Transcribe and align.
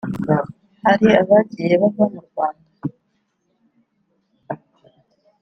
hari 0.83 1.07
abagiye 1.21 1.73
bava 1.81 2.03
mu 2.13 2.21
Rwanda 2.27 2.69